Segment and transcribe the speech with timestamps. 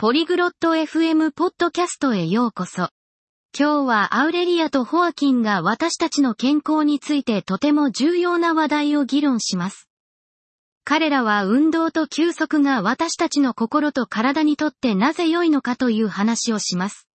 [0.00, 2.88] ポリグロット FM ポッドキャストへようこそ。
[3.54, 9.90] 今日はアウレリアとホアキンが私たちの健康についてとても重要な話題を議論します。
[10.84, 17.06] 彼らは運動と休息が私たちの心と体にとってなぜ良いのかという話をします。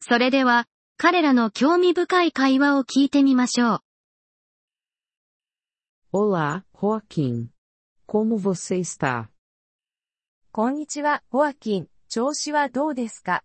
[0.00, 0.64] それでは、
[0.96, 3.80] 彼らの興味深い会話を聞いてみましょう。
[6.14, 7.48] Olá, Joaquim.
[8.06, 9.26] Como você está?
[10.52, 11.86] こんにちは、ホアキン。
[12.08, 13.44] 調子はどうですか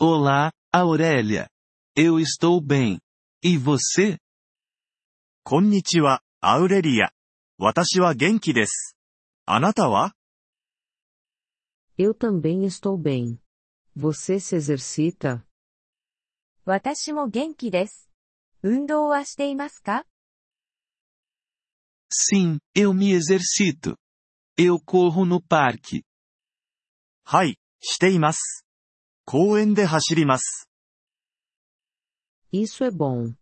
[0.00, 1.50] Olá, Aurélia.
[1.94, 3.00] Eu estou bem.
[3.42, 4.16] E você?
[5.42, 7.10] こんにちは、アウレリア。
[7.58, 8.96] 私は元気です。
[9.44, 10.14] あなたは
[11.98, 13.36] Eu também estou bem.
[13.94, 15.42] Você se exercita?
[16.64, 18.08] 私も元気です。
[18.62, 20.06] 運動はしていますか
[22.08, 23.96] Sim, eu me exercito.
[24.56, 26.04] Eu corro no parque.
[27.24, 28.64] はい、しています。
[29.24, 30.68] 公園で走ります。
[32.52, 33.34] Isso é bom.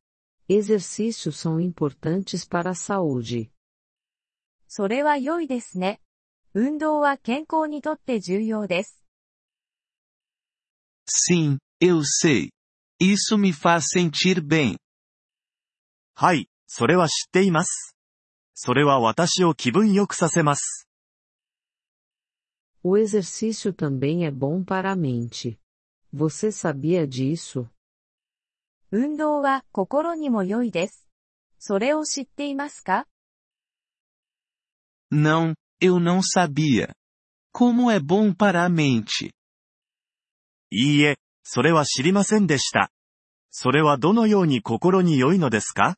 [0.49, 3.51] Exercícios são importantes para a saúde.
[4.69, 6.01] それは良いですね。
[6.55, 9.03] 運動は健康にとって重要です。
[11.07, 12.51] Sim, eu sei.
[12.99, 14.79] Isso me faz sentir bem.
[16.15, 17.97] はい、それは知っています。
[18.55, 20.89] それは私を気分良くさせます。
[22.84, 25.60] O exercício também é bom para a mente.
[26.12, 27.70] Você sabia disso?
[28.92, 31.08] 運動は心にも良いです。
[31.60, 33.06] それを知っていますか
[35.12, 36.94] Não, eu não sabia.
[37.54, 39.34] Como é bom para a mente.
[40.72, 42.92] いいえ、それは知りませんでした。
[43.52, 45.98] それはどのように心に良いのですか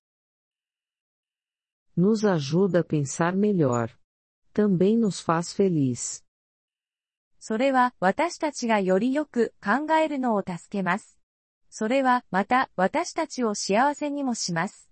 [1.97, 3.89] Nos ajuda a pensar melhor.
[4.53, 6.23] Também nos faz feliz.
[7.46, 11.18] それは私たちがよりよく考えるのを助けます。
[11.68, 14.90] それはまた私たちを幸せにもします。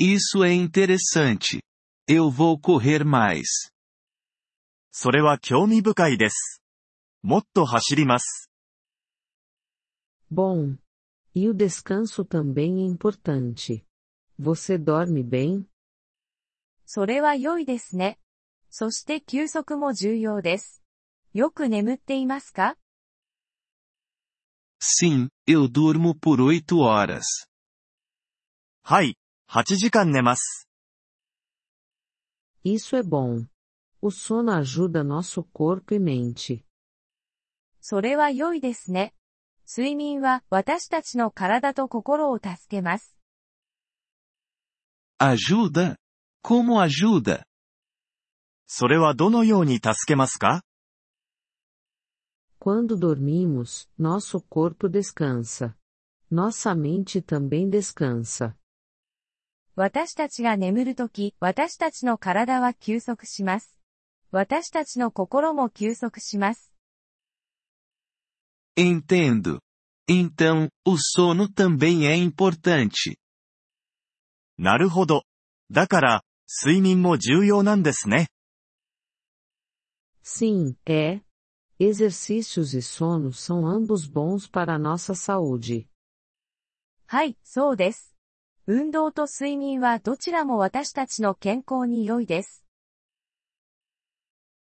[0.00, 1.60] Isso é interessante.
[2.08, 3.44] Eu vou correr mais.
[4.90, 6.62] それは興味深いです。
[7.22, 8.50] もっと走ります。
[10.32, 10.78] Bom.
[11.34, 13.84] E o descanso também é importante.
[14.40, 15.66] Você dorme bem?
[16.86, 18.18] それは良いですね。
[18.70, 20.82] そして休息も重要です。
[21.34, 22.76] よく眠っていますか
[24.80, 27.48] Sim, eu durmo por oito horas.
[28.82, 29.16] はい、
[29.50, 30.68] 8時間寝ます。
[32.64, 33.46] Isso é bom.
[34.00, 36.64] O sono ajuda nosso corpo e mente.
[37.80, 39.14] それは良いですね。
[39.66, 43.16] 睡眠は私たちの体と心を助けます。
[45.18, 45.96] Ajuda?
[46.42, 47.47] Como ajuda?
[48.68, 50.62] それはどのように助けますか
[52.60, 55.74] Quando dormimos, nosso corpo descansa.
[56.30, 58.54] Nossa mente também descansa.
[59.74, 63.78] 私たちが眠るとき、私たちの体は休息します。
[64.32, 66.74] 私たちの心も休息します。
[68.76, 69.60] Entendo.
[70.08, 73.16] Então, o sono também é importante.
[74.58, 75.22] なるほど。
[75.70, 76.24] だから、
[76.64, 78.28] 睡眠も重要なんですね。
[80.27, 81.21] Sim, é.
[81.79, 85.87] Exercícios e sono são ambos bons para a nossa saúde.
[87.07, 88.15] はい、そうです。
[88.65, 92.63] 運動と睡眠はどちらも私たちの健康に良いです。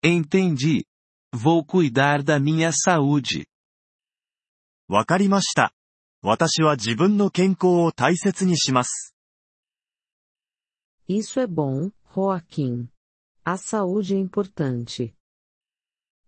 [0.02, 0.86] Entendi.
[1.34, 3.46] Vou cuidar da minha saúde.
[4.88, 5.74] わかりました。
[6.22, 9.14] 私は自分の健康を大切にします。
[11.08, 12.88] Isso é bom, Joaquim.
[13.44, 15.14] A saúde é importante.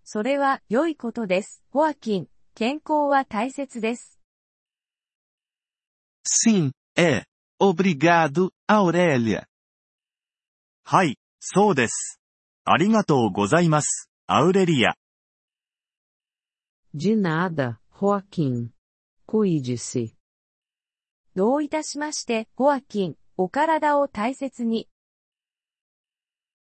[0.09, 1.65] それは良いことです。
[1.73, 4.21] ホアキン、健康は大切です。
[6.25, 7.25] Sim, é.
[7.61, 9.47] Obrigado, Aurélia.
[10.85, 12.21] はい、そうです。
[12.65, 14.95] ありがとうございます、アウレリア。
[16.95, 18.69] De nada, Joaquim.
[19.27, 20.15] Cuide-se.
[21.35, 24.89] どういたしまして、ホアキン、お体を大切に。